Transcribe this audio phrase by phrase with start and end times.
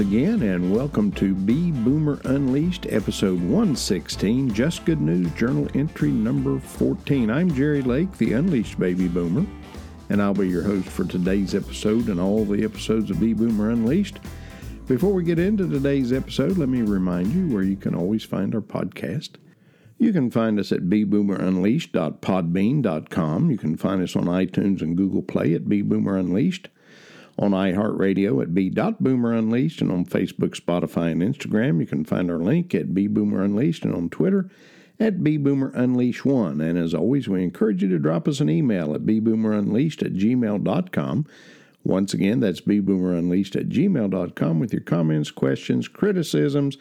[0.00, 6.58] again, and welcome to B Boomer Unleashed, episode 116, Just Good News Journal entry number
[6.58, 7.30] 14.
[7.30, 9.44] I'm Jerry Lake, the Unleashed Baby Boomer,
[10.08, 13.68] and I'll be your host for today's episode and all the episodes of B Boomer
[13.68, 14.20] Unleashed.
[14.86, 18.54] Before we get into today's episode, let me remind you where you can always find
[18.54, 19.32] our podcast.
[19.98, 23.50] You can find us at bboomerunleashed.podbean.com.
[23.50, 26.70] You can find us on iTunes and Google Play at B Boomer Unleashed
[27.40, 31.80] on iHeartRadio at B.Boomer Unleashed and on Facebook, Spotify, and Instagram.
[31.80, 34.50] You can find our link at B Boomer Unleashed and on Twitter
[35.00, 38.94] at bboomerunleash Unleash one And as always, we encourage you to drop us an email
[38.94, 41.26] at bboomerunleashed at gmail.com.
[41.82, 46.76] Once again, that's bboomerunleashed at gmail.com with your comments, questions, criticisms.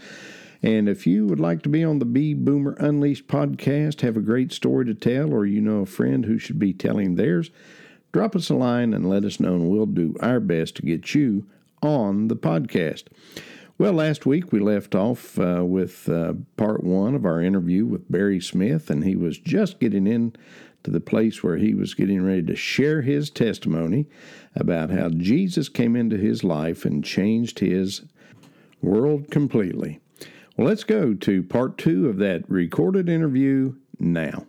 [0.62, 4.22] And if you would like to be on the B Boomer Unleashed podcast, have a
[4.22, 7.50] great story to tell, or you know a friend who should be telling theirs,
[8.12, 11.14] drop us a line and let us know, and we'll do our best to get
[11.14, 11.46] you
[11.82, 13.06] on the podcast.
[13.78, 18.12] Well, last week we left off uh, with uh, part one of our interview with
[18.12, 20.36] Barry Smith, and he was just getting in
[20.84, 24.08] to the place where he was getting ready to share his testimony
[24.56, 28.02] about how Jesus came into his life and changed his
[28.82, 30.00] world completely.
[30.58, 34.46] Well, let's go to part two of that recorded interview now.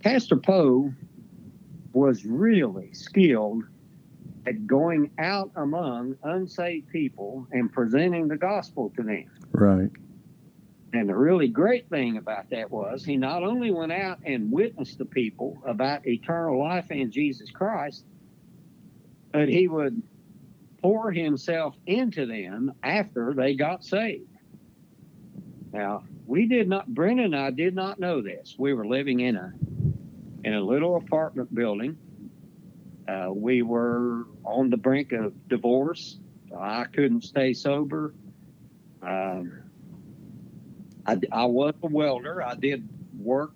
[0.00, 0.92] Pastor Poe
[1.92, 3.64] was really skilled
[4.46, 9.30] at going out among unsaved people and presenting the gospel to them.
[9.52, 9.90] Right.
[10.94, 14.98] And the really great thing about that was he not only went out and witnessed
[14.98, 18.04] the people about eternal life in Jesus Christ,
[19.32, 20.02] but he would
[20.82, 24.28] pour himself into them after they got saved.
[25.72, 28.54] Now, we did not, Brenda and I did not know this.
[28.58, 29.54] We were living in a
[30.44, 31.96] in a little apartment building.
[33.08, 36.18] Uh, we were on the brink of divorce.
[36.56, 38.14] I couldn't stay sober.
[39.02, 39.62] Um,
[41.06, 42.42] I, I, was a welder.
[42.42, 42.88] I did
[43.18, 43.52] work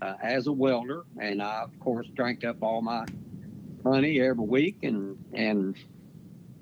[0.00, 3.04] uh, as a welder, and I, of course, drank up all my
[3.84, 5.76] money every week, and and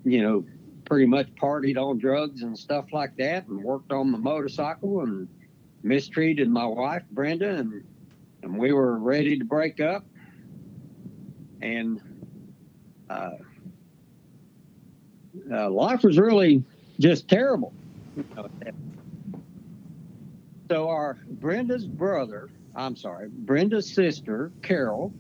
[0.05, 0.45] you know,
[0.85, 5.29] pretty much partied on drugs and stuff like that, and worked on the motorcycle and
[5.83, 7.85] mistreated my wife Brenda, and
[8.43, 10.05] and we were ready to break up.
[11.61, 12.01] And
[13.11, 13.31] uh,
[15.51, 16.63] uh, life was really
[16.99, 17.73] just terrible.
[20.69, 25.13] So our Brenda's brother, I'm sorry, Brenda's sister Carol,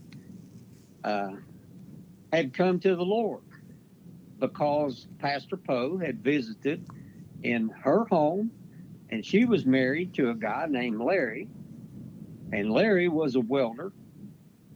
[1.04, 1.30] uh,
[2.32, 3.42] had come to the Lord
[4.38, 6.86] because Pastor Poe had visited
[7.42, 8.50] in her home,
[9.10, 11.48] and she was married to a guy named Larry,
[12.52, 13.92] and Larry was a welder,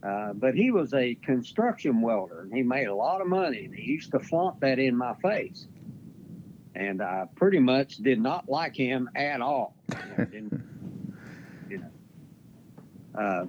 [0.03, 3.65] uh, but he was a construction welder and he made a lot of money.
[3.65, 5.67] And he used to flaunt that in my face.
[6.75, 9.75] And I pretty much did not like him at all.
[10.33, 10.49] you
[11.69, 11.89] know,
[13.19, 13.45] uh,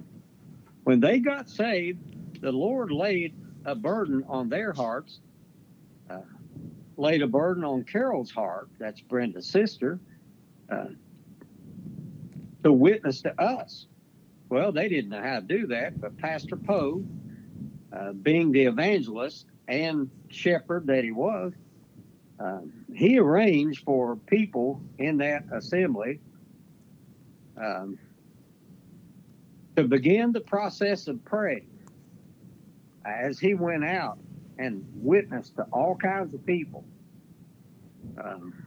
[0.83, 5.19] when they got saved, the Lord laid a burden on their hearts,
[6.09, 6.19] uh,
[6.97, 9.99] laid a burden on Carol's heart, that's Brenda's sister,
[10.71, 10.85] uh,
[12.63, 13.87] to witness to us.
[14.55, 17.03] Well, they didn't know how to do that, but Pastor Poe,
[17.91, 21.51] uh, being the evangelist and shepherd that he was,
[22.39, 26.21] um, he arranged for people in that assembly
[27.61, 27.99] um,
[29.75, 31.67] to begin the process of praying
[33.03, 34.19] as he went out
[34.57, 36.85] and witnessed to all kinds of people.
[38.23, 38.65] Um,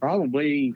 [0.00, 0.74] probably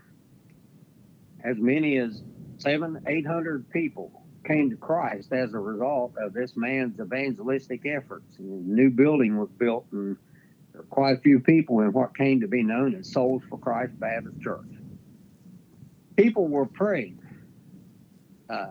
[1.43, 2.23] as many as
[2.59, 8.39] seven, eight hundred people came to Christ as a result of this man's evangelistic efforts.
[8.39, 10.17] And a new building was built, and
[10.73, 13.59] there were quite a few people in what came to be known as Souls for
[13.59, 14.71] Christ Baptist Church.
[16.17, 17.21] People were praying
[18.49, 18.69] uh,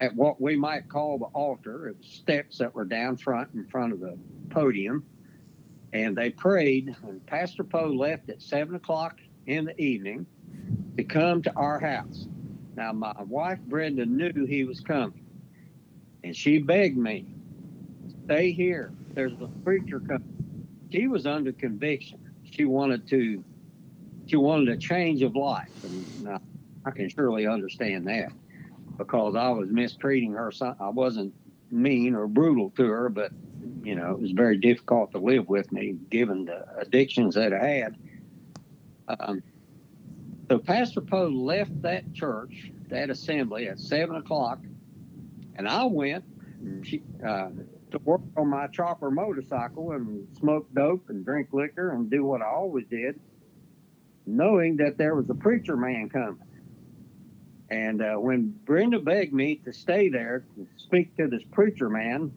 [0.00, 1.88] at what we might call the altar.
[1.88, 4.18] It was steps that were down front in front of the
[4.50, 5.04] podium.
[5.92, 10.26] And they prayed, and Pastor Poe left at 7 o'clock in the evening
[10.96, 12.26] to come to our house.
[12.76, 15.24] Now, my wife Brenda knew he was coming,
[16.22, 17.26] and she begged me,
[18.24, 18.92] "Stay here.
[19.14, 22.18] There's a preacher coming." She was under conviction.
[22.44, 23.42] She wanted to,
[24.26, 26.40] she wanted a change of life, and
[26.84, 28.32] I can surely understand that
[28.96, 30.52] because I was mistreating her.
[30.80, 31.34] I wasn't
[31.70, 33.32] mean or brutal to her, but
[33.82, 37.66] you know, it was very difficult to live with me given the addictions that I
[37.66, 37.96] had.
[39.08, 39.42] Um,
[40.48, 44.60] so Pastor Poe left that church, that assembly at seven o'clock,
[45.56, 46.24] and I went.
[47.26, 47.48] Uh,
[47.94, 52.42] to work on my chopper motorcycle and smoke dope and drink liquor and do what
[52.42, 53.20] I always did,
[54.26, 56.42] knowing that there was a preacher man coming.
[57.70, 62.32] And uh, when Brenda begged me to stay there to speak to this preacher man,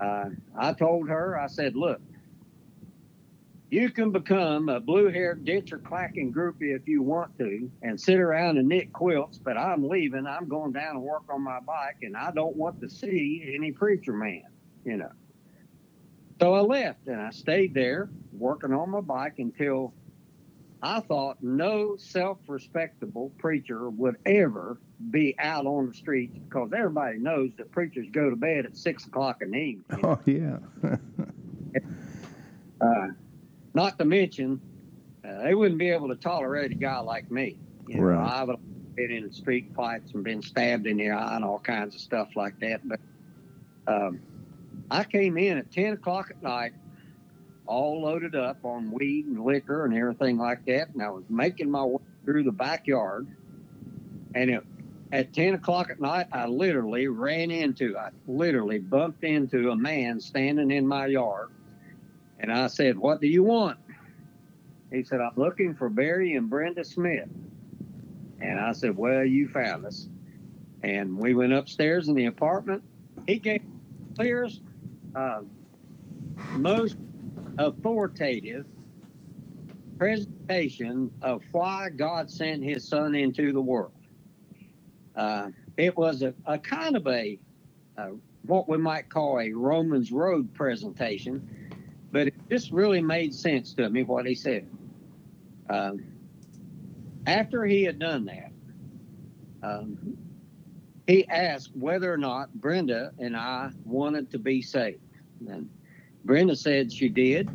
[0.00, 2.00] uh, I told her, I said, look,
[3.70, 8.58] you can become a blue-haired ditcher clacking groupie if you want to and sit around
[8.58, 10.26] and knit quilts, but I'm leaving.
[10.26, 13.70] I'm going down and work on my bike, and I don't want to see any
[13.70, 14.42] preacher man,
[14.84, 15.12] you know.
[16.40, 19.94] So I left and I stayed there working on my bike until
[20.82, 24.80] I thought no self-respectable preacher would ever
[25.10, 29.06] be out on the streets because everybody knows that preachers go to bed at six
[29.06, 29.84] o'clock in the evening.
[30.04, 30.58] Oh, yeah.
[32.80, 33.08] Uh,
[33.74, 34.60] not to mention,
[35.24, 37.56] uh, they wouldn't be able to tolerate a guy like me.
[37.88, 38.40] You know, Right.
[38.40, 38.48] I've
[38.96, 42.28] been in street fights and been stabbed in the eye and all kinds of stuff
[42.36, 42.80] like that.
[42.86, 43.00] But
[43.86, 44.20] um,
[44.90, 46.72] I came in at 10 o'clock at night,
[47.66, 50.90] all loaded up on weed and liquor and everything like that.
[50.92, 53.26] And I was making my way through the backyard.
[54.34, 54.64] And it,
[55.12, 60.20] at 10 o'clock at night, I literally ran into, I literally bumped into a man
[60.20, 61.50] standing in my yard.
[62.40, 63.78] And I said, What do you want?
[64.90, 67.28] He said, I'm looking for Barry and Brenda Smith.
[68.40, 70.08] And I said, Well, you found us.
[70.82, 72.82] And we went upstairs in the apartment.
[73.26, 73.60] He gave
[74.16, 74.62] clearest,
[75.14, 75.42] uh,
[76.50, 76.96] most
[77.58, 78.64] authoritative
[79.98, 83.92] presentation of why God sent his son into the world.
[85.14, 87.38] Uh, it was a, a kind of a,
[87.98, 88.08] uh,
[88.46, 91.59] what we might call a Romans Road presentation,
[92.12, 94.68] but it just really made sense to me what he said.
[95.68, 96.04] Um,
[97.26, 98.52] after he had done that,
[99.62, 100.16] um,
[101.06, 105.00] he asked whether or not Brenda and I wanted to be saved.
[105.48, 105.68] And
[106.24, 107.48] Brenda said she did.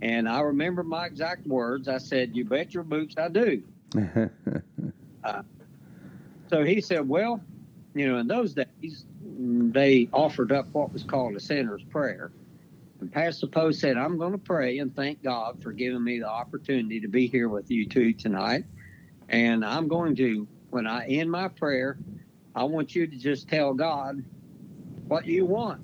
[0.00, 1.88] And I remember my exact words.
[1.88, 3.62] I said, You bet your boots I do.
[6.50, 7.40] So he said, Well,
[7.94, 12.30] you know, in those days, they offered up what was called a sinner's prayer.
[13.00, 16.28] And Pastor Poe said, I'm going to pray and thank God for giving me the
[16.28, 18.64] opportunity to be here with you two tonight.
[19.28, 21.98] And I'm going to, when I end my prayer,
[22.54, 24.24] I want you to just tell God
[25.06, 25.80] what you want.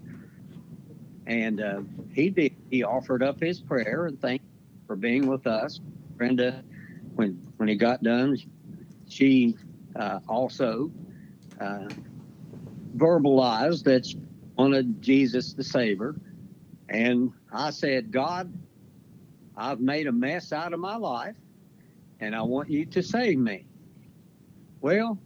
[1.27, 1.81] And uh,
[2.13, 2.57] he did.
[2.71, 4.45] He offered up his prayer and thanked
[4.87, 5.81] for being with us.
[6.17, 6.63] Brenda,
[7.15, 8.37] when when he got done,
[9.09, 9.57] she
[9.97, 10.91] uh, also
[11.61, 11.89] uh,
[12.97, 14.19] verbalized that she
[14.57, 16.15] wanted Jesus to save her.
[16.89, 18.53] And I said, God,
[19.57, 21.37] I've made a mess out of my life,
[22.21, 23.67] and I want you to save me.
[24.81, 25.19] Well,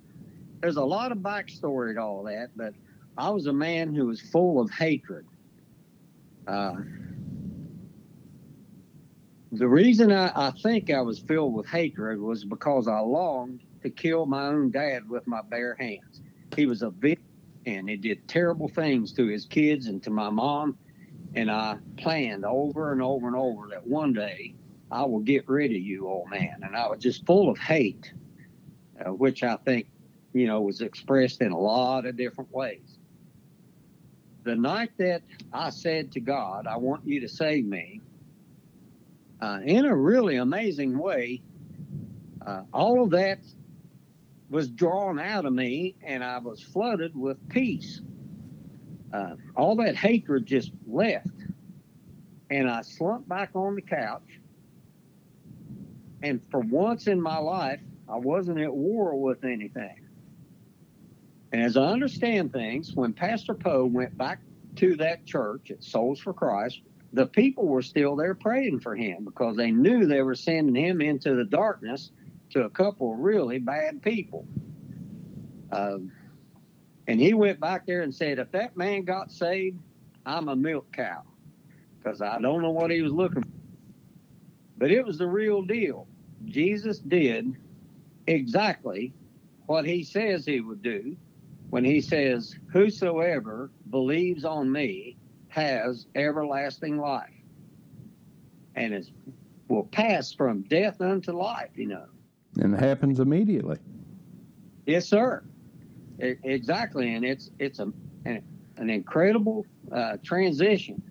[0.61, 2.75] there's a lot of backstory to all that, but
[3.17, 5.27] I was a man who was full of hatred.
[6.47, 6.77] Uh,
[9.53, 13.91] the reason I, I think I was filled with hatred was because I longed to
[13.91, 16.21] kill my own dad with my bare hands.
[16.57, 17.25] He was a victim
[17.67, 20.77] and he did terrible things to his kids and to my mom.
[21.39, 24.57] And I planned over and over and over that one day
[24.91, 26.63] I will get rid of you, old man.
[26.65, 28.13] And I was just full of hate,
[28.99, 29.87] uh, which I think,
[30.33, 32.99] you know, was expressed in a lot of different ways.
[34.43, 38.01] The night that I said to God, I want you to save me,
[39.41, 41.41] uh, in a really amazing way,
[42.45, 43.39] uh, all of that
[44.51, 48.01] was drawn out of me and I was flooded with peace.
[49.13, 51.27] Uh, all that hatred just left.
[52.51, 54.41] And I slumped back on the couch.
[56.23, 60.09] And for once in my life, I wasn't at war with anything.
[61.53, 64.41] And as I understand things, when Pastor Poe went back
[64.77, 66.81] to that church at Souls for Christ,
[67.13, 71.01] the people were still there praying for him because they knew they were sending him
[71.01, 72.11] into the darkness
[72.51, 74.47] to a couple of really bad people.
[75.73, 76.13] Um,
[77.09, 79.81] and he went back there and said, if that man got saved,
[80.27, 81.23] I'm a milk cow
[81.99, 83.49] because I don't know what he was looking for.
[84.77, 86.07] But it was the real deal.
[86.45, 87.57] Jesus did
[88.27, 89.13] exactly
[89.67, 91.17] what he says he would do
[91.71, 95.17] when he says, Whosoever believes on me
[95.49, 97.33] has everlasting life
[98.77, 99.11] and is,
[99.69, 102.07] will pass from death unto life, you know.
[102.61, 103.79] and it happens immediately.
[104.87, 105.43] Yes, sir.
[106.23, 107.93] E- exactly, and it's it's a
[108.25, 108.43] an,
[108.77, 111.03] an incredible uh, transition.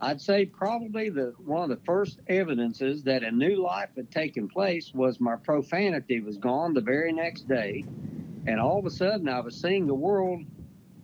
[0.00, 4.48] I'd say probably the one of the first evidences that a new life had taken
[4.48, 7.84] place was my profanity was gone the very next day,
[8.46, 10.42] and all of a sudden I was seeing the world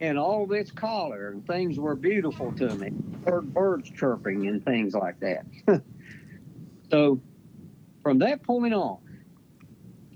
[0.01, 2.91] in all of its color, and things were beautiful to me.
[3.25, 5.47] Heard birds chirping and things like that.
[6.91, 7.23] so,
[8.03, 8.99] from that point on,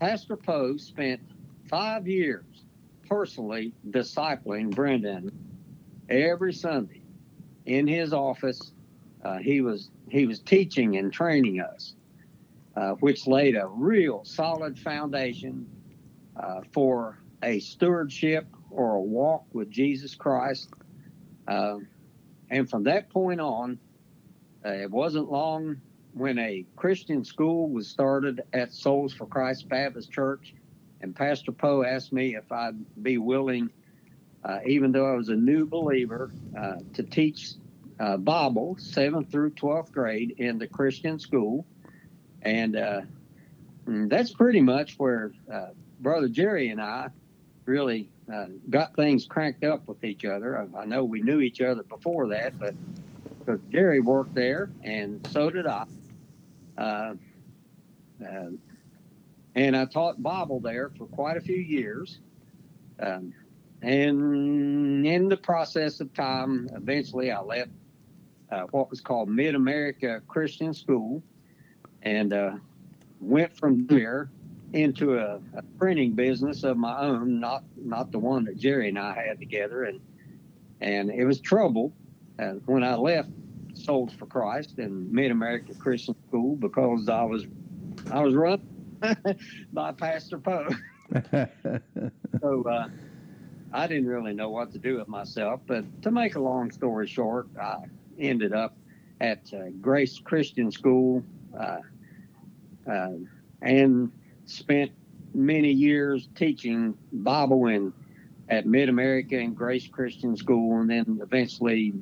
[0.00, 1.20] Pastor Poe spent
[1.70, 2.45] five years
[3.08, 5.30] personally discipling Brendan
[6.08, 7.02] every Sunday
[7.64, 8.72] in his office.
[9.24, 11.94] Uh, he was he was teaching and training us,
[12.76, 15.66] uh, which laid a real solid foundation
[16.36, 20.68] uh, for a stewardship or a walk with Jesus Christ.
[21.48, 21.88] Um,
[22.50, 23.78] and from that point on,
[24.64, 25.80] uh, it wasn't long
[26.12, 30.54] when a Christian school was started at Souls for Christ Baptist Church,
[31.00, 33.70] and Pastor Poe asked me if I'd be willing,
[34.44, 37.52] uh, even though I was a new believer, uh, to teach
[37.98, 41.66] uh, Bible, seventh through 12th grade, in the Christian school.
[42.42, 43.00] And uh,
[43.86, 45.68] mm, that's pretty much where uh,
[46.00, 47.08] Brother Jerry and I
[47.64, 50.58] really uh, got things cranked up with each other.
[50.58, 52.74] I, I, know we knew each other before that, but
[53.38, 55.84] because Jerry worked there and so did I.
[56.76, 57.14] Uh,
[58.24, 58.50] uh,
[59.56, 62.20] and I taught Bible there for quite a few years.
[63.00, 63.32] Um,
[63.82, 67.70] and in the process of time, eventually I left
[68.52, 71.22] uh, what was called Mid America Christian School
[72.02, 72.52] and uh,
[73.20, 74.30] went from there
[74.72, 78.98] into a, a, printing business of my own, not not the one that Jerry and
[78.98, 80.00] I had together, and
[80.80, 81.92] and it was trouble
[82.38, 83.30] uh, when I left
[83.74, 87.46] Souls for Christ and Mid America Christian School because I was
[88.10, 88.60] I was run
[89.72, 90.68] by Pastor Poe.
[92.40, 92.88] so uh,
[93.72, 95.60] I didn't really know what to do with myself.
[95.66, 97.84] But to make a long story short, I
[98.18, 98.76] ended up
[99.20, 101.22] at uh, Grace Christian School
[101.58, 101.78] uh,
[102.90, 103.10] uh,
[103.62, 104.12] and
[104.44, 104.92] spent
[105.34, 107.92] many years teaching Bible in
[108.48, 111.94] at Mid America and Grace Christian School, and then eventually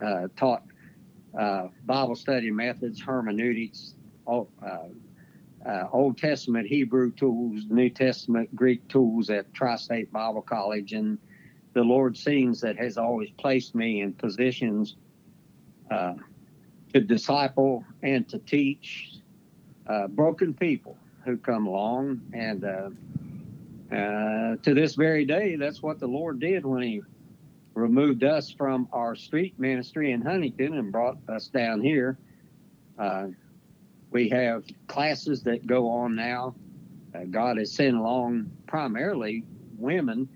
[0.00, 0.62] uh, taught
[1.38, 3.94] uh, Bible study methods, hermeneutics,
[4.24, 4.48] all,
[5.64, 10.92] uh, uh, Old Testament Hebrew tools, New Testament Greek tools at Tri State Bible College,
[10.92, 11.18] and
[11.72, 14.96] the Lord seems that has always placed me in positions
[15.90, 16.14] uh,
[16.92, 19.12] to disciple and to teach
[19.86, 22.20] uh, broken people who come along.
[22.32, 22.90] And uh,
[23.94, 27.02] uh, to this very day, that's what the Lord did when He
[27.74, 32.18] removed us from our street ministry in Huntington and brought us down here.
[34.10, 36.54] We have classes that go on now.
[37.14, 39.44] Uh, God has sent along primarily
[39.76, 40.28] women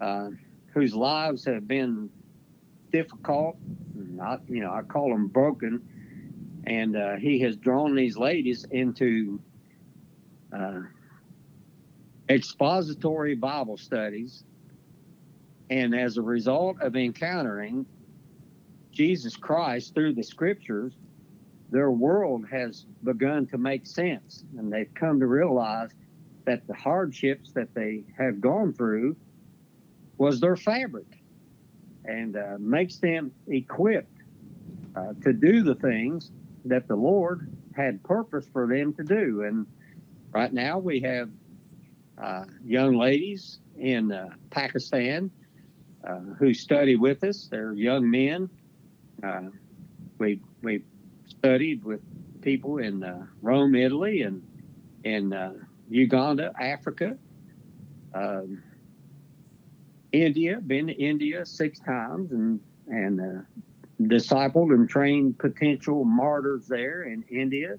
[0.00, 0.30] uh,
[0.74, 2.10] whose lives have been
[2.92, 3.56] difficult.
[3.94, 5.82] Not, you know, I call them broken.
[6.66, 9.40] And uh, He has drawn these ladies into
[10.52, 10.80] uh,
[12.28, 14.42] expository Bible studies.
[15.70, 17.86] And as a result of encountering
[18.90, 20.92] Jesus Christ through the scriptures,
[21.70, 24.44] their world has begun to make sense.
[24.56, 25.90] And they've come to realize
[26.44, 29.16] that the hardships that they have gone through
[30.16, 31.06] was their fabric
[32.04, 34.22] and uh, makes them equipped
[34.96, 36.30] uh, to do the things
[36.64, 39.42] that the Lord had purpose for them to do.
[39.42, 39.66] And
[40.32, 41.28] right now we have
[42.20, 45.30] uh, young ladies in uh, Pakistan
[46.06, 47.48] uh, who study with us.
[47.50, 48.48] They're young men.
[49.22, 49.50] Uh,
[50.18, 50.82] we we
[51.38, 52.00] studied with
[52.42, 54.42] people in uh, Rome, Italy, and
[55.04, 55.52] in uh,
[55.88, 57.16] Uganda, Africa,
[58.14, 58.62] um,
[60.12, 60.60] India.
[60.60, 63.44] Been to India six times and and
[64.02, 67.76] discipled and trained potential martyrs there in India.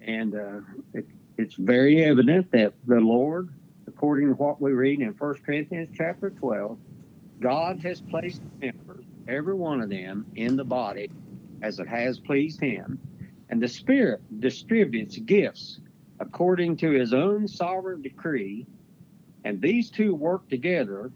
[0.00, 0.60] And uh,
[0.94, 1.06] it,
[1.36, 3.50] it's very evident that the Lord,
[3.86, 6.78] according to what we read in 1 Corinthians chapter 12,
[7.40, 11.10] God has placed members, every one of them, in the body
[11.62, 12.98] as it has pleased Him.
[13.50, 15.80] And the Spirit distributes gifts
[16.20, 18.66] according to His own sovereign decree.
[19.44, 21.10] And these two work together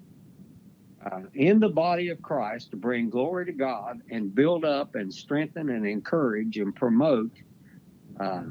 [1.05, 5.13] uh, in the body of Christ to bring glory to God and build up and
[5.13, 7.33] strengthen and encourage and promote
[8.21, 8.45] uh,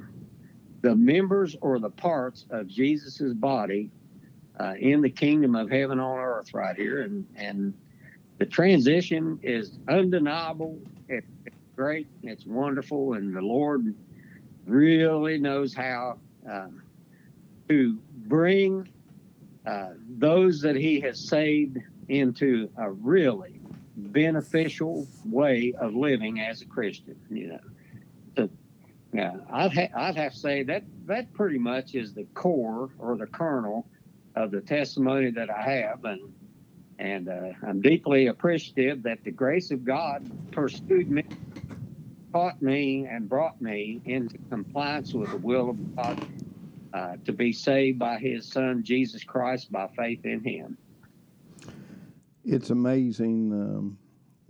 [0.82, 3.90] the members or the parts of Jesus's body
[4.60, 7.02] uh, in the kingdom of heaven on earth right here.
[7.04, 7.74] And, and
[8.38, 10.80] the transition is undeniable.
[11.08, 11.24] It,
[11.82, 12.08] great.
[12.22, 13.14] It's wonderful.
[13.14, 13.96] And the Lord
[14.68, 16.68] really knows how uh,
[17.70, 17.98] to
[18.28, 18.88] bring
[19.66, 23.60] uh, those that he has saved into a really
[23.98, 28.50] beneficial way of living as a Christian, you know.
[29.14, 33.18] Yeah, I'd ha- I'd have to say that that pretty much is the core or
[33.18, 33.88] the kernel
[34.36, 36.22] of the testimony that I have, and
[37.00, 41.24] And uh, I'm deeply appreciative that the grace of God pursued me,
[42.32, 46.26] taught me, and brought me into compliance with the will of God
[46.94, 50.78] uh, to be saved by His Son, Jesus Christ, by faith in Him.
[52.44, 53.52] It's amazing.
[53.54, 53.98] Um,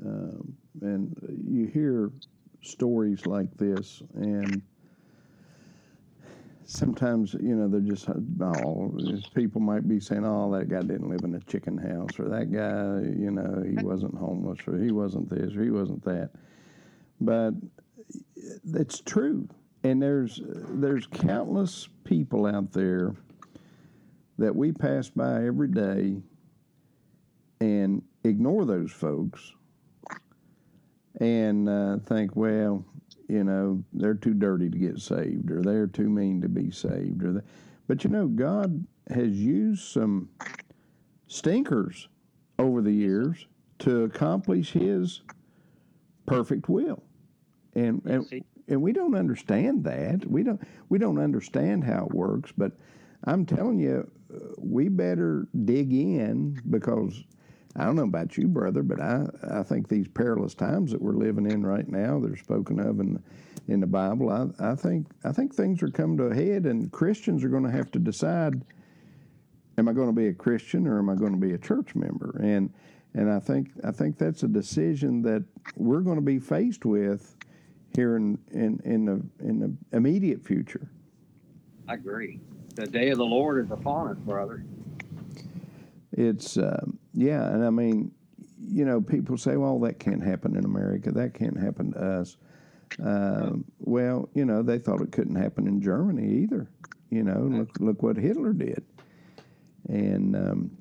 [0.03, 1.15] uh, and
[1.47, 2.11] you hear
[2.61, 4.61] stories like this, and
[6.71, 11.25] sometimes you know they're just oh people might be saying oh that guy didn't live
[11.25, 15.29] in a chicken house or that guy you know he wasn't homeless or he wasn't
[15.29, 16.29] this or he wasn't that
[17.21, 17.53] but
[18.73, 19.47] it's true
[19.83, 23.15] and there's there's countless people out there
[24.37, 26.15] that we pass by every day
[27.59, 29.53] and ignore those folks
[31.19, 32.83] and uh, think well
[33.31, 37.23] you know, they're too dirty to get saved or they're too mean to be saved
[37.23, 37.45] or that.
[37.87, 40.27] But you know, God has used some
[41.27, 42.09] stinkers
[42.59, 43.47] over the years
[43.79, 45.21] to accomplish his
[46.25, 47.03] perfect will.
[47.75, 50.29] And and, and we don't understand that.
[50.29, 52.73] We don't we don't understand how it works, but
[53.25, 57.23] I'm telling you, uh, we better dig in because
[57.75, 61.13] I don't know about you, brother, but I, I think these perilous times that we're
[61.13, 63.21] living in right now, they're spoken of in
[63.67, 64.29] in the Bible.
[64.29, 67.63] I, I think I think things are coming to a head, and Christians are going
[67.63, 68.61] to have to decide:
[69.77, 71.95] Am I going to be a Christian or am I going to be a church
[71.95, 72.39] member?
[72.43, 72.73] And
[73.13, 75.43] and I think I think that's a decision that
[75.75, 77.35] we're going to be faced with
[77.95, 80.89] here in in in the in the immediate future.
[81.87, 82.39] I agree.
[82.75, 84.63] The day of the Lord is upon us, brother.
[86.11, 86.57] It's.
[86.57, 88.11] Um, yeah, and I mean,
[88.59, 91.11] you know, people say, "Well, that can't happen in America.
[91.11, 92.37] That can't happen to us."
[93.01, 96.69] Um, well, you know, they thought it couldn't happen in Germany either.
[97.09, 98.83] You know, look look what Hitler did,
[99.89, 100.71] and um,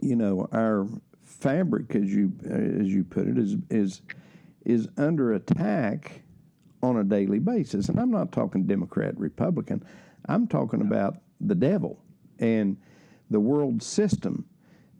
[0.00, 0.86] you know, our
[1.24, 4.02] fabric, as you as you put it, is is
[4.64, 6.22] is under attack
[6.82, 7.88] on a daily basis.
[7.88, 9.82] And I'm not talking Democrat, Republican.
[10.26, 11.98] I'm talking about the devil
[12.38, 12.76] and
[13.30, 14.46] the world system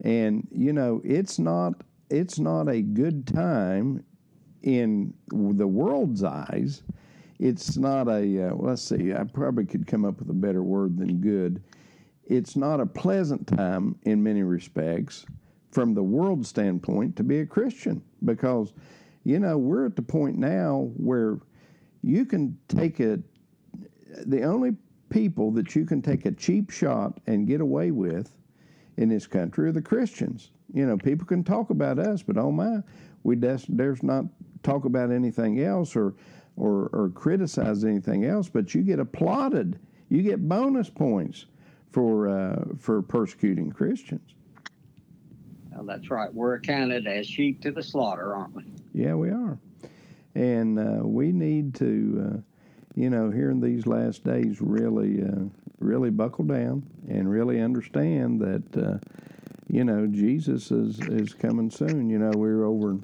[0.03, 4.05] and you know, it's not it's not a good time
[4.62, 6.83] in the world's eyes.
[7.38, 9.12] It's not a uh, well, let's see.
[9.12, 11.62] I probably could come up with a better word than good.
[12.27, 15.25] It's not a pleasant time in many respects
[15.71, 18.73] from the world standpoint to be a Christian because
[19.25, 21.38] you know we're at the point now where
[22.03, 23.19] you can take a
[24.27, 24.77] the only
[25.09, 28.35] people that you can take a cheap shot and get away with
[28.97, 30.51] in this country are the Christians.
[30.73, 32.79] You know, people can talk about us, but oh my,
[33.23, 34.25] we des- there's not
[34.62, 36.15] talk about anything else or,
[36.57, 38.49] or or criticize anything else.
[38.49, 41.47] But you get applauded, you get bonus points
[41.91, 44.35] for uh, for persecuting Christians.
[45.75, 46.33] Well, that's right.
[46.33, 48.65] We're accounted as sheep to the slaughter, aren't we?
[48.93, 49.59] Yeah, we are,
[50.35, 52.40] and uh, we need to, uh,
[52.95, 55.45] you know, here in these last days, really uh,
[55.79, 58.99] really buckle down and really understand that uh,
[59.68, 62.09] you know Jesus is is coming soon.
[62.09, 62.99] You know, we were over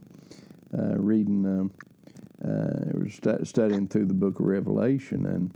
[0.76, 1.72] uh, reading, um,
[2.44, 5.52] uh, we were studying through the Book of Revelation, and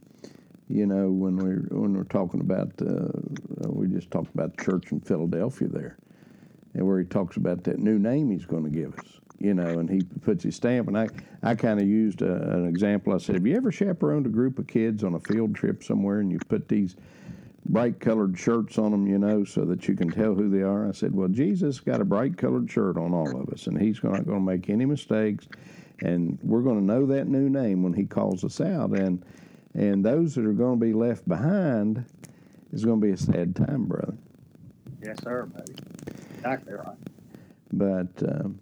[0.69, 2.73] you know when we when we're talking about,
[3.67, 5.97] we just talked about the church in Philadelphia there,
[6.75, 9.79] and where he talks about that new name he's going to give us you know,
[9.79, 10.89] and he puts his stamp.
[10.89, 11.09] And I,
[11.43, 13.13] I kind of used a, an example.
[13.13, 16.21] I said, Have you ever chaperoned a group of kids on a field trip somewhere
[16.21, 16.97] and you put these
[17.67, 20.89] bright colored shirts on them, you know, so that you can tell who they are?
[20.89, 24.03] I said, Well, Jesus got a bright colored shirt on all of us, and he's
[24.03, 25.49] not going to make any mistakes.
[26.01, 28.91] And we're going to know that new name when he calls us out.
[28.91, 29.25] And,
[29.75, 32.05] and those that are going to be left behind
[32.73, 34.15] is going to be a sad time, brother.
[35.05, 35.75] Yes, sir, buddy.
[36.37, 36.97] Exactly right.
[37.73, 38.59] But um,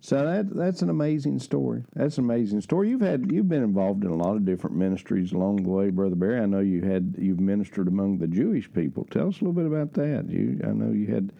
[0.00, 1.84] so that that's an amazing story.
[1.94, 2.88] That's an amazing story.
[2.90, 6.14] You've had you've been involved in a lot of different ministries along the way, brother
[6.14, 6.40] Barry.
[6.40, 9.06] I know you had you've ministered among the Jewish people.
[9.10, 10.30] Tell us a little bit about that.
[10.30, 11.32] You I know you had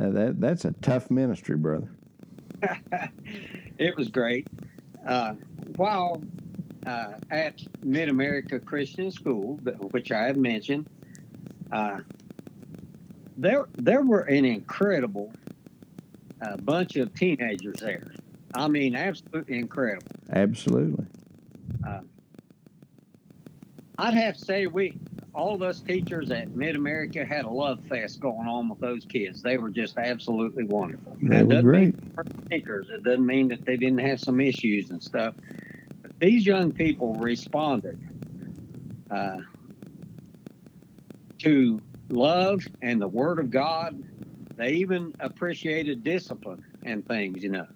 [0.00, 0.40] uh, that.
[0.40, 1.90] That's a tough ministry, brother.
[3.78, 4.46] it was great.
[5.06, 5.34] Uh,
[5.76, 6.22] while
[6.86, 9.56] uh, at Mid America Christian School,
[9.90, 10.88] which I have mentioned,
[11.70, 11.98] uh,
[13.36, 15.30] there there were an incredible
[16.42, 18.12] a bunch of teenagers there.
[18.54, 20.06] I mean, absolutely incredible.
[20.30, 21.06] Absolutely.
[21.86, 22.00] Uh,
[23.98, 24.98] I'd have to say we,
[25.34, 29.04] all of us teachers at Mid America, had a love fest going on with those
[29.04, 29.42] kids.
[29.42, 31.16] They were just absolutely wonderful.
[31.22, 31.94] They were great.
[32.48, 32.88] Thinkers.
[32.90, 35.34] It doesn't mean that they didn't have some issues and stuff.
[36.02, 37.98] But these young people responded
[39.10, 39.38] uh,
[41.38, 44.02] to love and the Word of God
[44.56, 47.66] they even appreciated discipline and things, you know.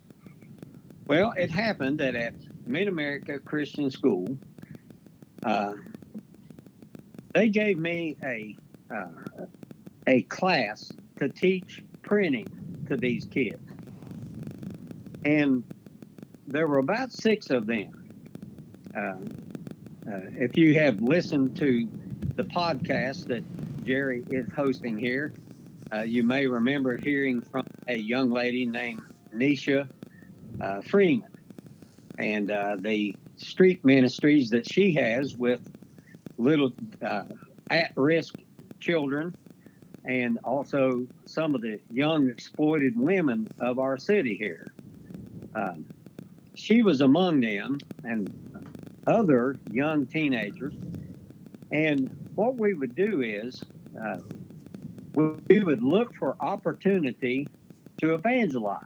[1.06, 2.34] Well, it happened that at
[2.66, 4.38] Mid America Christian School,
[5.44, 5.74] uh,
[7.34, 8.56] they gave me a
[8.92, 9.46] uh,
[10.06, 12.46] a class to teach printing
[12.88, 13.62] to these kids,
[15.24, 15.62] and
[16.46, 17.92] there were about six of them.
[18.96, 19.00] Uh,
[20.10, 21.88] uh, if you have listened to
[22.36, 23.42] the podcast that
[23.84, 25.32] Jerry is hosting here,
[25.92, 29.02] uh, you may remember hearing from a young lady named
[29.34, 29.88] Nisha
[30.60, 31.30] uh, Freeman
[32.18, 35.60] and uh, the street ministries that she has with
[36.38, 36.72] little
[37.02, 37.24] uh,
[37.70, 38.34] at risk
[38.80, 39.34] children
[40.04, 44.72] and also some of the young exploited women of our city here.
[45.54, 45.84] Um,
[46.54, 48.30] she was among them and
[49.06, 50.74] other young teenagers.
[51.72, 53.62] And what we would do is
[54.00, 54.18] uh,
[55.16, 57.48] we would look for opportunity
[57.98, 58.84] to evangelize.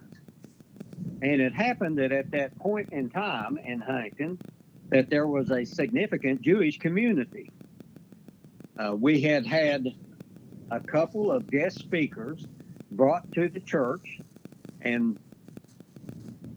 [1.22, 4.38] And it happened that at that point in time in Huntington,
[4.90, 7.50] that there was a significant Jewish community.
[8.78, 9.86] Uh, we had had
[10.70, 12.46] a couple of guest speakers
[12.92, 14.20] brought to the church,
[14.80, 15.18] and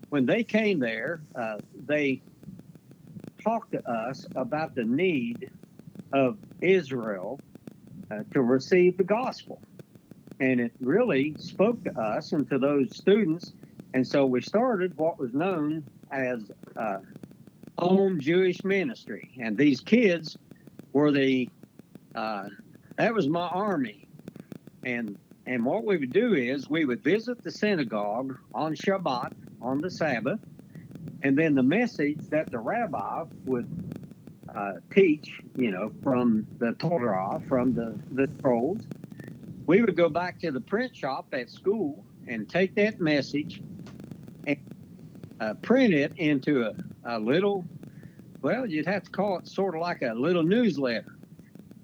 [0.10, 1.58] when they came there, uh,
[1.88, 2.22] they
[3.44, 5.50] talked to us about the need
[6.14, 7.40] of Israel
[8.34, 9.62] to receive the gospel.
[10.40, 13.54] And it really spoke to us and to those students.
[13.94, 17.00] And so we started what was known as uh,
[17.78, 19.32] Home Jewish Ministry.
[19.40, 20.38] And these kids
[20.92, 21.50] were the,
[22.16, 22.50] uh,
[22.98, 24.08] that was my army.
[24.84, 29.80] And, and what we would do is we would visit the synagogue on Shabbat, on
[29.80, 30.40] the Sabbath,
[31.24, 33.83] and then the message that the rabbi would
[34.56, 38.82] uh, teach, you know, from the Torah, from the, the scrolls.
[39.66, 43.62] We would go back to the print shop at school and take that message
[44.46, 44.58] and
[45.40, 46.74] uh, print it into a,
[47.06, 47.66] a little,
[48.42, 51.16] well, you'd have to call it sort of like a little newsletter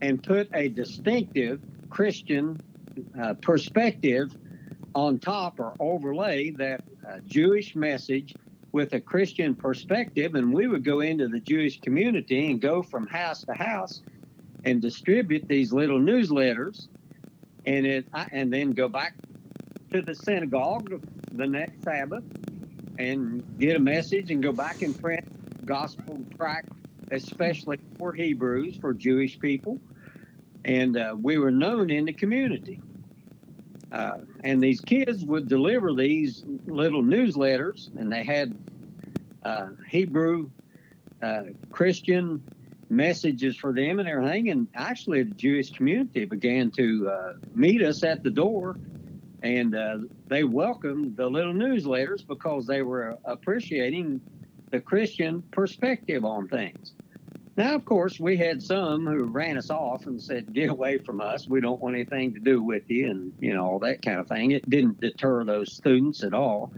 [0.02, 2.62] and put a distinctive Christian
[3.20, 4.36] uh, perspective
[4.96, 8.36] on top or overlay that uh, Jewish message
[8.72, 13.08] with a Christian perspective, and we would go into the Jewish community and go from
[13.08, 14.02] house to house
[14.66, 16.88] and distribute these little newsletters,
[17.66, 19.14] and it and then go back
[19.92, 22.24] to the synagogue the next Sabbath
[22.98, 25.26] and get a message and go back and print
[25.66, 26.70] gospel tract,
[27.12, 29.80] especially for Hebrews for Jewish people,
[30.66, 32.82] and uh, we were known in the community.
[33.92, 38.56] Uh, and these kids would deliver these little newsletters, and they had
[39.44, 40.50] uh, Hebrew
[41.22, 42.44] uh, Christian
[42.90, 44.50] messages for them and everything.
[44.50, 48.78] And actually, the Jewish community began to uh, meet us at the door,
[49.42, 54.22] and uh, they welcomed the little newsletters because they were appreciating
[54.72, 56.94] the Christian perspective on things.
[57.60, 61.20] Now, of course, we had some who ran us off and said, "Get away from
[61.20, 61.46] us.
[61.46, 64.30] We don't want anything to do with you," and you know all that kind of
[64.30, 64.52] thing.
[64.52, 66.72] It didn't deter those students at all.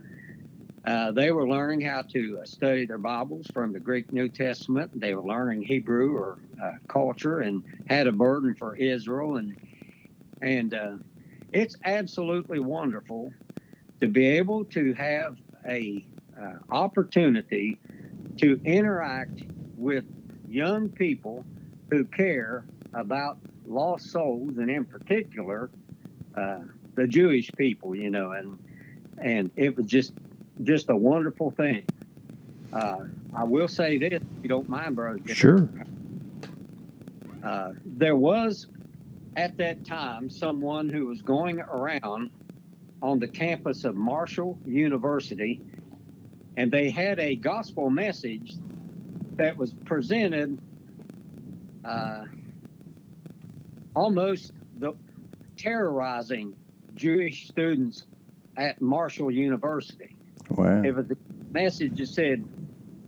[0.83, 4.89] Uh, they were learning how to uh, study their Bibles from the Greek New Testament.
[4.99, 9.55] They were learning Hebrew or uh, culture and had a burden for Israel, and
[10.41, 10.95] and uh,
[11.51, 13.31] it's absolutely wonderful
[13.99, 16.03] to be able to have a
[16.41, 17.79] uh, opportunity
[18.37, 19.43] to interact
[19.77, 20.05] with
[20.51, 21.45] young people
[21.89, 25.69] who care about lost souls, and in particular,
[26.35, 26.59] uh,
[26.95, 27.95] the Jewish people.
[27.95, 28.59] You know, and
[29.17, 30.13] and it was just
[30.63, 31.83] just a wonderful thing.
[32.73, 35.19] Uh, I will say this, if you don't mind, brother.
[35.33, 35.69] Sure.
[37.43, 38.67] Uh, there was
[39.35, 42.29] at that time someone who was going around
[43.01, 45.59] on the campus of Marshall University,
[46.55, 48.53] and they had a gospel message
[49.41, 50.59] that was presented
[51.83, 52.25] uh,
[53.95, 54.93] almost the
[55.57, 56.55] terrorizing
[56.95, 58.05] Jewish students
[58.55, 60.15] at Marshall University.
[60.51, 60.83] Wow.
[60.83, 61.17] It was a
[61.51, 62.45] message that said,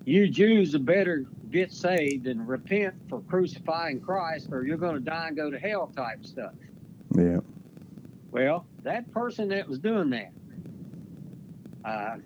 [0.05, 5.01] "You Jews had better get saved and repent for crucifying Christ, or you're going to
[5.01, 6.53] die and go to hell." Type stuff.
[7.15, 7.39] Yeah.
[8.31, 10.31] Well, that person that was doing that,
[11.85, 12.17] uh,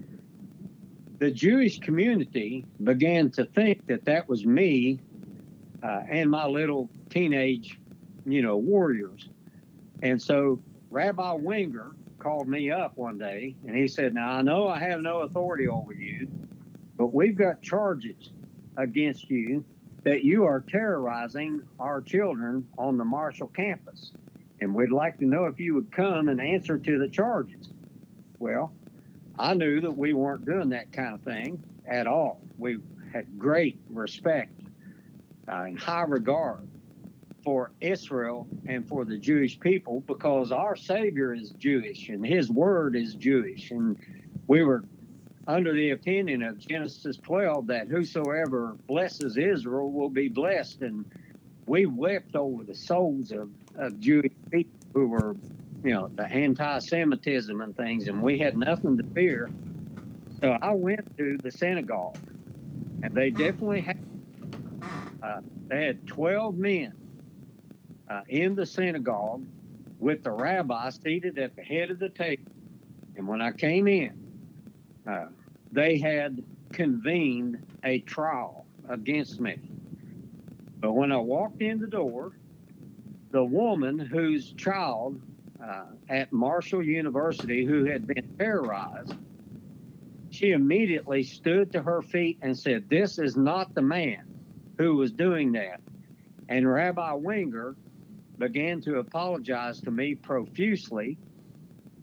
[1.19, 4.99] the Jewish community began to think that that was me
[5.84, 7.80] uh, and my little teenage,
[8.25, 9.30] you know, warriors.
[10.03, 14.67] And so Rabbi Winger called me up one day and he said, Now I know
[14.67, 16.27] I have no authority over you,
[16.97, 18.32] but we've got charges
[18.77, 19.63] against you
[20.03, 24.12] that you are terrorizing our children on the Marshall campus.
[24.62, 27.69] and we'd like to know if you would come and answer to the charges.
[28.39, 28.71] Well,
[29.39, 32.41] I knew that we weren't doing that kind of thing at all.
[32.58, 32.80] We
[33.13, 34.52] had great respect
[35.47, 36.67] uh, and high regard
[37.43, 42.95] for Israel and for the Jewish people because our Savior is Jewish and His Word
[42.95, 43.71] is Jewish.
[43.71, 43.97] And
[44.47, 44.84] we were
[45.47, 50.82] under the opinion of Genesis 12 that whosoever blesses Israel will be blessed.
[50.82, 51.06] And
[51.65, 55.36] we wept over the souls of, of Jewish people who were,
[55.88, 59.50] you know, the anti Semitism and things, and we had nothing to fear.
[60.41, 62.17] So I went to the synagogue,
[63.04, 63.97] and they definitely had,
[65.23, 66.93] uh, they had 12 men
[68.10, 69.45] uh, in the synagogue
[69.97, 72.52] with the rabbi seated at the head of the table.
[73.15, 74.12] And when I came in,
[75.10, 75.28] uh,
[75.71, 79.56] they had convened a trial against me.
[80.82, 82.34] But when I walked in the door,
[83.32, 85.21] the woman whose child
[85.63, 89.15] uh, at Marshall University, who had been terrorized,
[90.30, 94.24] she immediately stood to her feet and said, This is not the man
[94.78, 95.82] who was doing that.
[96.50, 97.76] And Rabbi Winger
[98.38, 101.17] began to apologize to me profusely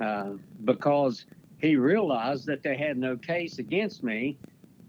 [0.00, 0.32] uh,
[0.64, 1.26] because
[1.58, 4.36] he realized that they had no case against me.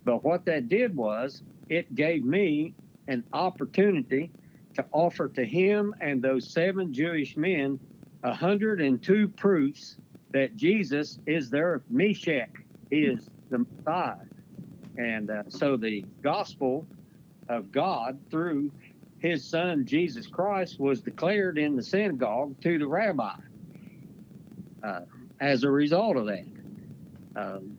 [0.04, 2.74] But what that did was it gave me
[3.08, 4.32] an opportunity
[4.76, 7.80] to offer to him and those seven Jewish men
[8.30, 9.98] 102 proofs
[10.32, 12.50] that Jesus is their Mashiach.
[12.90, 14.16] He is the Messiah.
[14.98, 16.88] And uh, so the gospel
[17.50, 18.72] of God through
[19.20, 23.36] his son Jesus Christ was declared in the synagogue to the rabbi
[24.84, 25.02] uh,
[25.40, 26.46] as a result of that.
[27.36, 27.78] Um,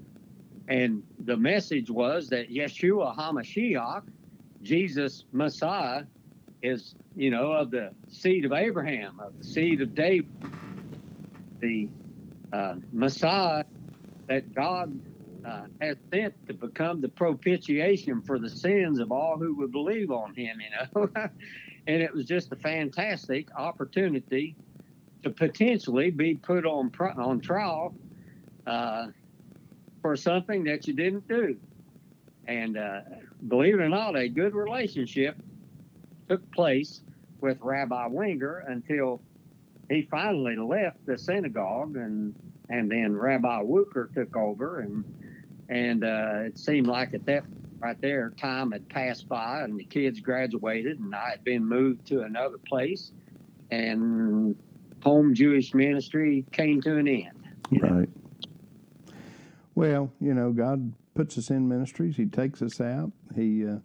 [0.69, 4.03] and the message was that Yeshua HaMashiach,
[4.63, 6.05] Jesus Messiah,
[6.67, 10.29] is, you know, of the seed of Abraham, of the seed of David,
[11.61, 11.89] the
[12.53, 13.65] uh, Messiah
[14.29, 14.99] that God
[15.45, 20.11] uh, has sent to become the propitiation for the sins of all who would believe
[20.11, 21.09] on him, you know.
[21.87, 24.57] and it was just a fantastic opportunity
[25.23, 27.95] to potentially be put on on trial
[28.67, 29.07] uh,
[30.03, 31.57] for something that you didn't do.
[32.49, 33.01] And uh,
[33.47, 35.37] believe it or not, a good relationship
[36.29, 37.03] took place
[37.41, 39.21] with Rabbi Winger until
[39.89, 42.35] he finally left the synagogue, and
[42.69, 45.05] and then Rabbi Wuker took over, and
[45.69, 47.45] and uh, it seemed like at that
[47.79, 52.07] right there, time had passed by, and the kids graduated, and I had been moved
[52.09, 53.13] to another place,
[53.71, 54.57] and
[55.03, 57.49] home Jewish ministry came to an end.
[57.71, 57.91] Right.
[57.91, 58.07] Know?
[59.75, 62.17] Well, you know, God puts us in ministries.
[62.17, 63.13] He takes us out.
[63.35, 63.77] He uh,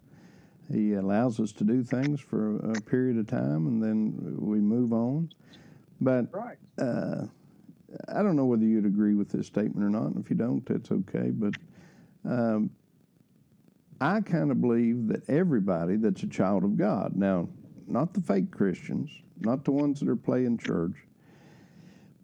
[0.70, 4.92] he allows us to do things for a period of time, and then we move
[4.92, 5.30] on.
[6.00, 6.58] But right.
[6.78, 7.26] uh,
[8.08, 10.08] I don't know whether you'd agree with this statement or not.
[10.08, 11.30] And if you don't, that's okay.
[11.30, 11.54] But
[12.24, 12.70] um,
[14.00, 17.48] I kind of believe that everybody that's a child of God, now,
[17.86, 20.94] not the fake Christians, not the ones that are playing church,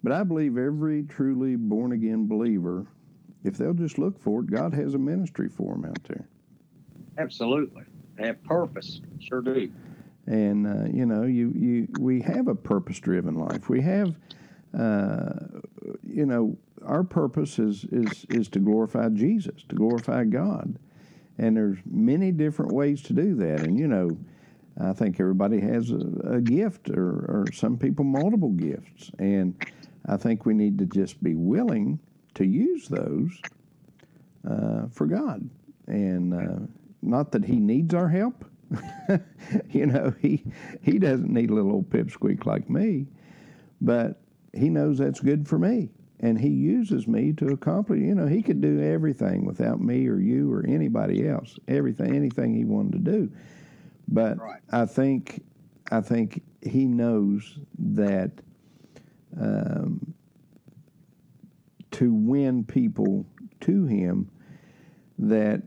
[0.03, 2.87] but I believe every truly born again believer,
[3.45, 6.27] if they'll just look for it, God has a ministry for them out there.
[7.19, 7.85] Absolutely.
[8.19, 9.01] Have purpose.
[9.21, 9.71] Sure do.
[10.27, 13.69] And, uh, you know, you, you, we have a purpose driven life.
[13.69, 14.15] We have,
[14.79, 15.31] uh,
[16.03, 20.79] you know, our purpose is, is, is to glorify Jesus, to glorify God.
[21.39, 23.61] And there's many different ways to do that.
[23.61, 24.11] And, you know,
[24.81, 29.11] I think everybody has a, a gift or, or some people multiple gifts.
[29.19, 29.55] And
[30.07, 31.99] I think we need to just be willing
[32.35, 33.41] to use those
[34.49, 35.49] uh, for God.
[35.87, 36.67] And uh,
[37.03, 38.45] not that He needs our help.
[39.71, 40.45] you know, he
[40.83, 43.07] he doesn't need a little old pipsqueak like me,
[43.81, 44.21] but
[44.53, 48.43] he knows that's good for me and he uses me to accomplish you know he
[48.43, 53.11] could do everything without me or you or anybody else everything anything he wanted to
[53.13, 53.31] do
[54.09, 54.61] but right.
[54.73, 55.45] i think
[55.91, 58.31] i think he knows that
[59.41, 60.15] um,
[61.91, 63.25] to win people
[63.61, 64.31] to him
[65.19, 65.63] that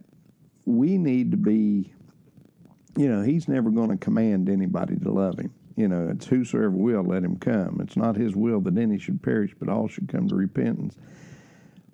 [0.72, 1.94] we need to be
[2.98, 6.70] you know he's never going to command anybody to love him you know, it's whosoever
[6.70, 7.80] will, let him come.
[7.82, 10.96] It's not his will that any should perish, but all should come to repentance.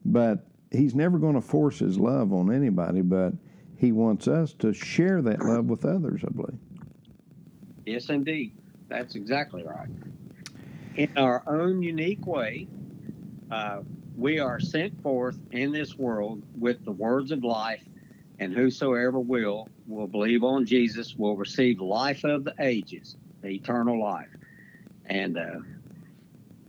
[0.04, 3.34] But he's never going to force his love on anybody, but
[3.78, 6.60] he wants us to share that love with others, I believe.
[7.86, 8.56] Yes, indeed.
[8.90, 9.90] That's exactly right.
[10.96, 12.68] In our own unique way,
[13.52, 13.82] uh,
[14.18, 17.84] we are sent forth in this world with the words of life,
[18.40, 24.02] and whosoever will, will believe on Jesus, will receive life of the ages the eternal
[24.02, 24.30] life.
[25.06, 25.60] And uh,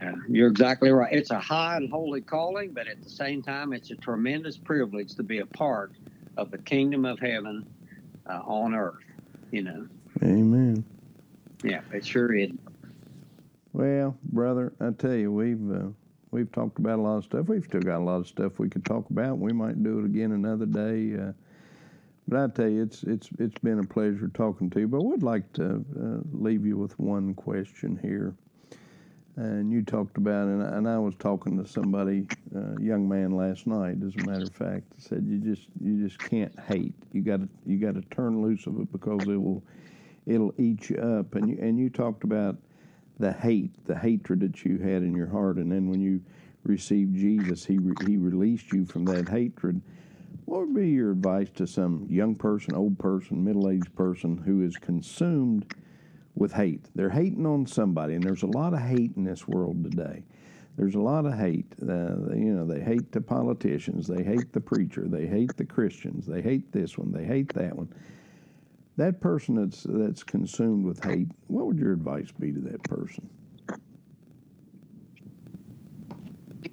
[0.01, 1.11] Uh, you're exactly right.
[1.11, 5.13] It's a high and holy calling, but at the same time, it's a tremendous privilege
[5.15, 5.91] to be a part
[6.37, 7.65] of the kingdom of heaven
[8.25, 9.03] uh, on earth.
[9.51, 9.87] You know.
[10.23, 10.85] Amen.
[11.63, 12.51] Yeah, it sure is.
[13.73, 15.89] Well, brother, I tell you, we've uh,
[16.31, 17.49] we've talked about a lot of stuff.
[17.49, 19.37] We've still got a lot of stuff we could talk about.
[19.37, 21.19] We might do it again another day.
[22.29, 24.87] But I tell you, it's it's it's been a pleasure talking to you.
[24.87, 28.35] But I would like to uh, leave you with one question here.
[29.35, 33.67] And you talked about, and, and I was talking to somebody, uh, young man last
[33.67, 36.93] night, as a matter of fact, said you just you just can't hate.
[37.13, 39.63] You got to you got to turn loose of it because it will
[40.27, 41.33] it'll eat you up.
[41.33, 42.57] And you and you talked about
[43.17, 46.21] the hate, the hatred that you had in your heart, and then when you
[46.63, 49.81] received Jesus, he re, he released you from that hatred.
[50.49, 54.63] What would be your advice to some young person, old person, middle aged person who
[54.63, 55.75] is consumed
[56.33, 56.87] with hate?
[56.95, 60.23] They're hating on somebody, and there's a lot of hate in this world today.
[60.75, 61.71] There's a lot of hate.
[61.79, 66.25] Uh, you know, they hate the politicians, they hate the preacher, they hate the Christians,
[66.25, 67.93] they hate this one, they hate that one
[68.97, 73.29] that person that's that's consumed with hate, what would your advice be to that person?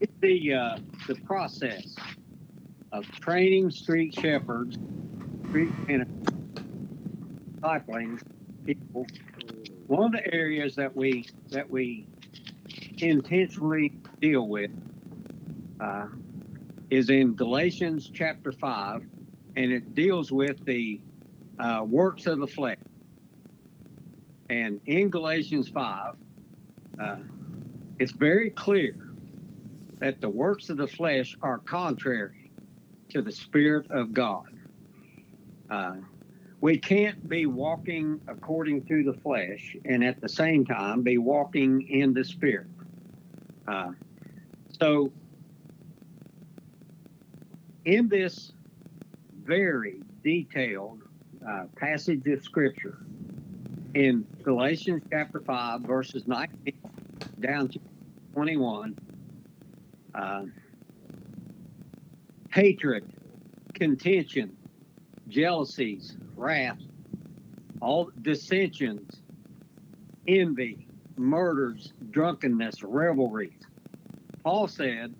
[0.00, 1.94] It's the uh, the process
[2.92, 4.78] of training street shepherds,
[5.48, 5.70] street
[7.60, 8.20] cycling
[8.64, 9.06] people.
[9.86, 12.06] One of the areas that we that we
[12.98, 14.70] intentionally deal with
[15.80, 16.06] uh,
[16.90, 19.02] is in Galatians chapter five,
[19.56, 21.00] and it deals with the
[21.58, 22.78] uh, works of the flesh.
[24.48, 26.14] And in Galatians 5,
[27.00, 27.16] uh,
[27.98, 28.94] it's very clear
[29.98, 32.35] that the works of the flesh are contrary
[33.16, 34.44] to the Spirit of God.
[35.70, 35.94] Uh,
[36.60, 41.80] we can't be walking according to the flesh and at the same time be walking
[41.88, 42.66] in the Spirit.
[43.66, 43.92] Uh,
[44.78, 45.10] so,
[47.86, 48.52] in this
[49.44, 51.00] very detailed
[51.48, 52.98] uh, passage of scripture
[53.94, 56.74] in Galatians chapter 5, verses 19
[57.40, 57.80] down to
[58.34, 58.94] 21.
[62.56, 63.12] Hatred,
[63.74, 64.56] contention,
[65.28, 66.78] jealousies, wrath,
[67.82, 69.20] all dissensions,
[70.26, 70.88] envy,
[71.18, 73.60] murders, drunkenness, revelries.
[74.42, 75.14] Paul said,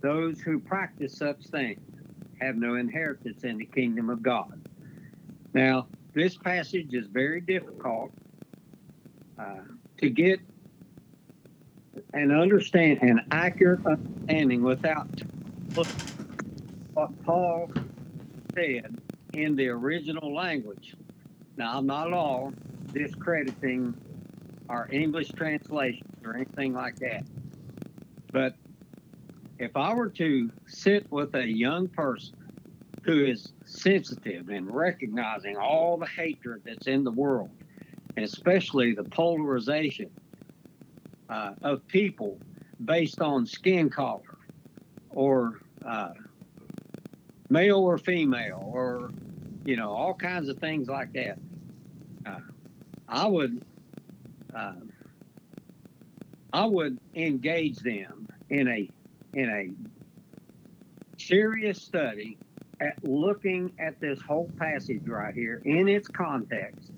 [0.00, 1.82] Those who practice such things
[2.40, 4.66] have no inheritance in the kingdom of God.
[5.52, 8.10] Now, this passage is very difficult
[9.38, 9.64] uh,
[9.98, 10.40] to get
[12.14, 15.08] and understand an accurate understanding without
[16.94, 17.70] what Paul
[18.54, 19.00] said
[19.32, 20.94] in the original language.
[21.56, 22.52] Now, I'm not at all
[22.92, 23.94] discrediting
[24.68, 27.24] our English translations or anything like that.
[28.32, 28.54] But
[29.58, 32.36] if I were to sit with a young person
[33.02, 37.50] who is sensitive and recognizing all the hatred that's in the world,
[38.16, 40.10] and especially the polarization
[41.28, 42.38] uh, of people
[42.84, 44.38] based on skin color
[45.10, 46.10] or uh,
[47.54, 49.12] male or female or
[49.64, 51.38] you know all kinds of things like that.
[52.26, 52.40] Uh,
[53.08, 53.64] I would
[54.54, 54.72] uh,
[56.52, 58.90] I would engage them in a
[59.34, 62.36] in a serious study
[62.80, 66.90] at looking at this whole passage right here in its context,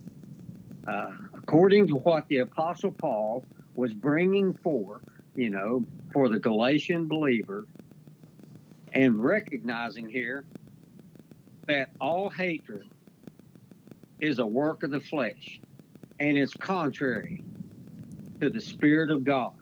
[0.88, 5.02] uh, according to what the Apostle Paul was bringing forth,
[5.34, 7.66] you know, for the Galatian believer,
[8.96, 10.46] and recognizing here
[11.66, 12.88] that all hatred
[14.20, 15.60] is a work of the flesh
[16.18, 17.44] and it's contrary
[18.40, 19.52] to the Spirit of God.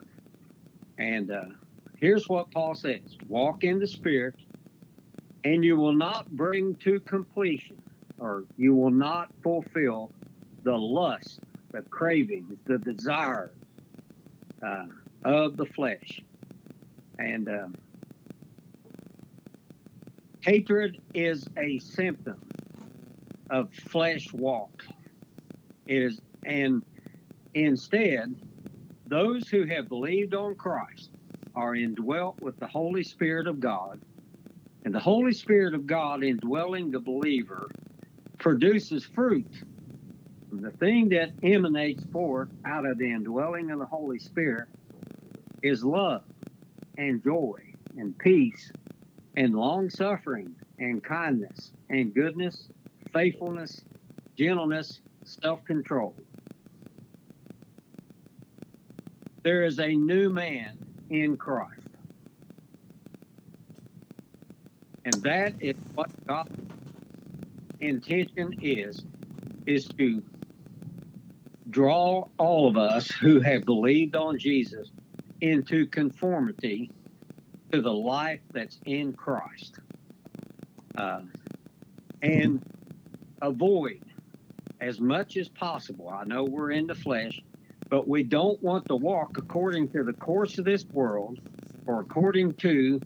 [0.97, 1.43] And uh,
[1.97, 4.35] here's what Paul says walk in the Spirit
[5.43, 7.75] and you will not bring to completion
[8.17, 10.13] or you will not fulfill
[10.63, 11.41] the lust,
[11.73, 13.51] the cravings, the desires
[14.65, 14.85] uh,
[15.25, 16.21] of the flesh.
[17.19, 17.67] And uh,
[20.45, 22.39] hatred is a symptom
[23.49, 24.83] of flesh walk.
[25.87, 26.83] It is, and
[27.55, 28.35] instead,
[29.07, 31.09] those who have believed on Christ
[31.55, 33.99] are indwelt with the Holy Spirit of God
[34.83, 37.67] and the Holy Spirit of God indwelling the believer
[38.37, 39.49] produces fruit.
[40.51, 44.67] The thing that emanates forth out of the indwelling of the Holy Spirit
[45.63, 46.23] is love
[46.99, 47.59] and joy
[47.97, 48.71] and peace
[49.35, 52.69] and long suffering and kindness and goodness,
[53.13, 53.83] faithfulness,
[54.37, 56.15] gentleness, self control.
[59.45, 60.75] there is a new man
[61.11, 61.87] in Christ.
[65.05, 66.49] And that is what God's
[67.79, 69.03] intention is,
[69.67, 70.23] is to
[71.69, 74.89] draw all of us who have believed on Jesus
[75.41, 76.89] into conformity
[77.75, 79.79] to the life that's in Christ.
[80.97, 81.21] Uh,
[82.21, 82.63] and
[83.41, 84.01] avoid
[84.79, 86.09] as much as possible.
[86.09, 87.41] I know we're in the flesh,
[87.89, 91.39] but we don't want to walk according to the course of this world
[91.85, 93.01] or according to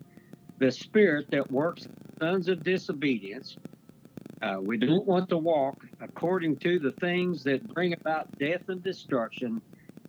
[0.58, 1.88] the spirit that works
[2.20, 3.56] sons of disobedience.
[4.40, 8.84] Uh, we don't want to walk according to the things that bring about death and
[8.84, 9.60] destruction,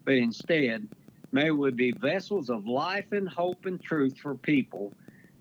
[0.06, 0.88] but instead,
[1.32, 4.94] may we be vessels of life and hope and truth for people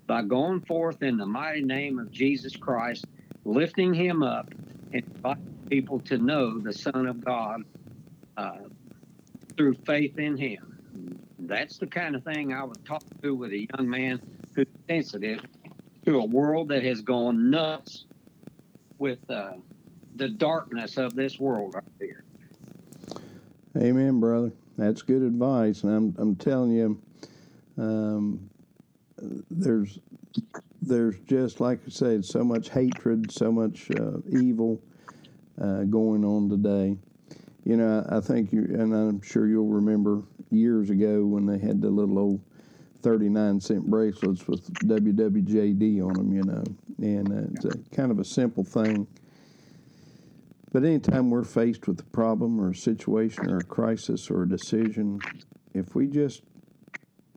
[0.06, 3.06] by going forth in the mighty name of Jesus Christ,
[3.44, 4.52] lifting him up
[4.92, 7.64] and inviting people to know the Son of God
[8.36, 8.58] uh,
[9.56, 11.18] through faith in him.
[11.38, 14.20] That's the kind of thing I would talk to with a young man
[14.54, 15.40] who's sensitive
[16.06, 18.04] to a world that has gone nuts
[18.98, 19.52] with uh,
[20.16, 22.24] the darkness of this world right here.
[23.76, 24.52] Amen, brother.
[24.76, 27.00] That's good advice, and I'm I'm telling you,
[27.78, 28.50] um,
[29.50, 29.98] there's
[30.82, 34.80] there's just like I said, so much hatred, so much uh, evil
[35.60, 36.96] uh, going on today.
[37.64, 41.80] You know, I think you, and I'm sure you'll remember years ago when they had
[41.80, 42.40] the little old
[43.02, 46.64] 39 cent bracelets with WWJD on them, you know,
[46.98, 49.06] and uh, it's a kind of a simple thing.
[50.72, 54.48] But anytime we're faced with a problem or a situation or a crisis or a
[54.48, 55.20] decision,
[55.74, 56.42] if we just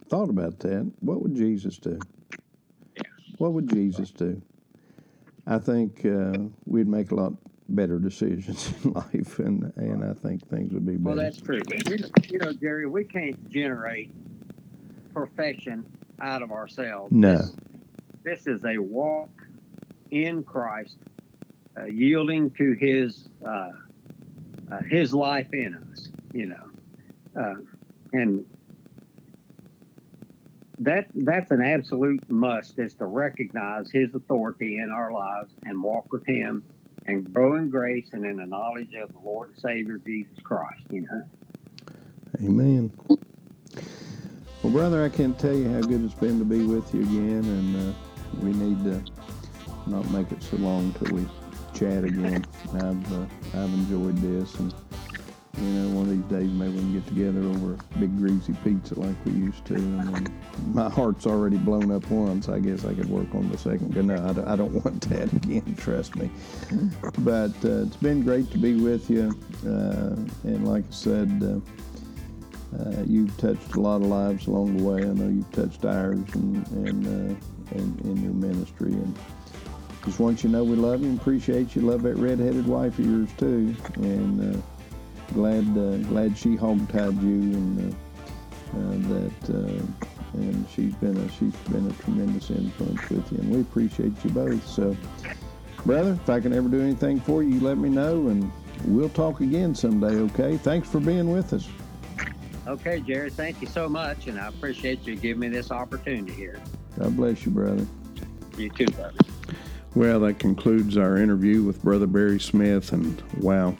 [0.07, 1.99] thought about that, what would Jesus do?
[3.39, 4.41] What would Jesus do?
[5.47, 7.33] I think uh, we'd make a lot
[7.69, 11.15] better decisions in life, and and I think things would be better.
[11.15, 11.59] Well, that's true.
[11.85, 14.11] You know, you know, Jerry, we can't generate
[15.13, 15.85] perfection
[16.21, 17.11] out of ourselves.
[17.11, 17.37] No.
[17.37, 17.55] This,
[18.23, 19.29] this is a walk
[20.11, 20.97] in Christ,
[21.77, 23.71] uh, yielding to His uh,
[24.71, 26.09] uh, His life in us.
[26.33, 27.55] You know, uh,
[28.13, 28.45] and
[30.79, 36.11] that that's an absolute must is to recognize His authority in our lives and walk
[36.11, 36.63] with Him
[37.05, 40.83] and grow in grace and in the knowledge of the Lord and Savior Jesus Christ.
[40.89, 41.23] You know.
[42.43, 42.91] Amen.
[44.63, 47.43] Well, brother, I can't tell you how good it's been to be with you again,
[47.43, 47.93] and uh,
[48.41, 49.03] we need to
[49.87, 51.27] not make it so long till we
[51.83, 52.45] chat again.
[52.75, 54.73] I've uh, I've enjoyed this, and
[55.57, 58.53] you know, one of these days maybe we can get together over a big greasy
[58.63, 59.75] pizza like we used to.
[59.75, 60.31] And
[60.73, 62.47] my heart's already blown up once.
[62.47, 63.93] I guess I could work on the second.
[63.93, 65.75] But no, I, I don't want that again.
[65.77, 66.29] Trust me.
[67.19, 70.15] But uh, it's been great to be with you, uh,
[70.47, 71.43] and like I said.
[71.43, 71.59] Uh,
[72.73, 75.03] uh, you've touched a lot of lives along the way.
[75.03, 78.93] I know you've touched ours and, and, uh, and in your ministry.
[78.93, 79.15] And
[80.03, 81.81] just want you to know we love you and appreciate you.
[81.81, 83.75] Love that red-headed wife of yours too.
[83.95, 84.61] And uh,
[85.33, 89.49] glad uh, glad she hogtied you and uh, uh, that
[90.33, 93.37] and she's been a she's been a tremendous influence with you.
[93.39, 94.65] And we appreciate you both.
[94.67, 94.95] So,
[95.85, 98.51] brother, if I can ever do anything for you, you let me know and.
[98.85, 100.57] We'll talk again someday, okay?
[100.57, 101.69] Thanks for being with us.
[102.67, 106.59] Okay, Jerry, thank you so much, and I appreciate you giving me this opportunity here.
[106.99, 107.85] God bless you, brother.
[108.57, 109.13] You too, brother.
[109.95, 113.75] Well, that concludes our interview with Brother Barry Smith, and wow,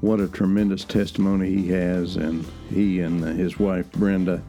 [0.00, 2.14] what a tremendous testimony he has.
[2.14, 4.40] And he and his wife Brenda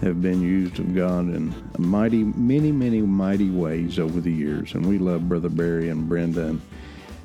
[0.00, 4.72] have been used of God in mighty, many, many mighty ways over the years.
[4.72, 6.62] And we love Brother Barry and Brenda and,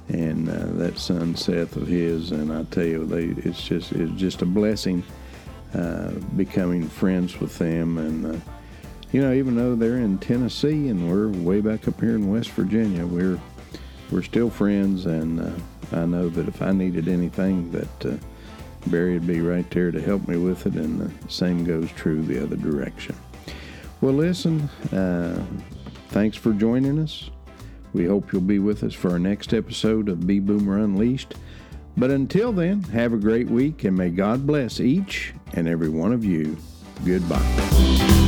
[0.10, 2.32] and uh, that son Seth of his.
[2.32, 5.02] And I tell you, they, it's just it's just a blessing
[5.74, 7.98] uh, becoming friends with them.
[7.98, 8.40] And, uh,
[9.14, 12.50] you know, even though they're in Tennessee and we're way back up here in West
[12.50, 13.40] Virginia, we're
[14.12, 15.06] we're still friends.
[15.06, 18.18] And uh, I know that if I needed anything, that uh,
[18.88, 20.74] Barry would be right there to help me with it.
[20.74, 23.16] And the same goes true the other direction.
[24.02, 24.62] Well, listen,
[24.92, 25.46] uh,
[26.10, 27.30] thanks for joining us.
[27.94, 31.36] We hope you'll be with us for our next episode of Baby Boomer Unleashed.
[31.96, 36.12] But until then, have a great week and may God bless each and every one
[36.12, 36.58] of you.
[37.06, 38.23] Goodbye.